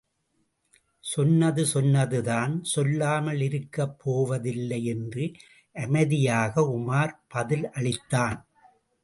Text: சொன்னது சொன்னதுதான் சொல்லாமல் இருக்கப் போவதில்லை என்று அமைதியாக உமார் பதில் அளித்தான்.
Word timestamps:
சொன்னது 1.03 1.65
சொன்னதுதான் 1.65 2.53
சொல்லாமல் 2.63 3.41
இருக்கப் 3.41 3.99
போவதில்லை 3.99 4.81
என்று 4.85 5.25
அமைதியாக 5.75 6.65
உமார் 6.77 7.13
பதில் 7.27 7.67
அளித்தான். 7.69 8.39